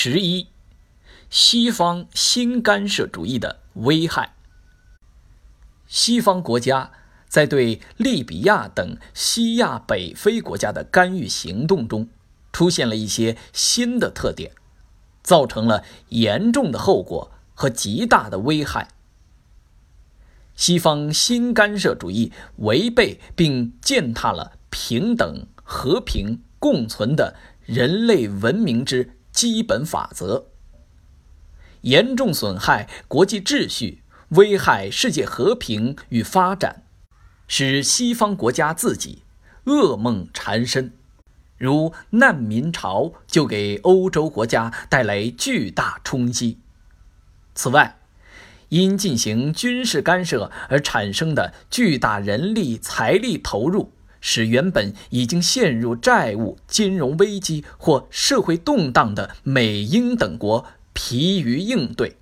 [0.00, 0.46] 十一，
[1.28, 4.36] 西方新干涉主义的危害。
[5.88, 6.92] 西方国家
[7.26, 12.08] 在对利比亚等西亚北非国家的干预行动中，
[12.52, 14.52] 出现了一些新的特点，
[15.24, 18.90] 造成了严重的后果和极大的危害。
[20.54, 27.34] 西方新干涉主义违背并践踏了平等、和平共存的
[27.66, 29.17] 人类文明之。
[29.32, 30.46] 基本法则
[31.82, 36.82] 严重损害国际秩序，危害世界和平与发展，
[37.46, 39.22] 使西方国家自己
[39.64, 40.92] 噩梦缠身。
[41.56, 46.58] 如难民潮就给欧洲国家带来巨大冲击。
[47.54, 47.98] 此外，
[48.68, 53.92] 因进行军事干涉而产生的巨大人力财力投入。
[54.20, 62.16] 使原本已经陷入债务、金融危机或社会动荡的美英等国疲于应对，